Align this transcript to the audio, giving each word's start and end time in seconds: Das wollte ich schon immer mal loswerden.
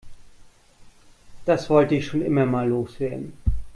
Das 1.45 1.69
wollte 1.69 1.93
ich 1.93 2.07
schon 2.07 2.23
immer 2.23 2.47
mal 2.47 2.67
loswerden. 2.67 3.33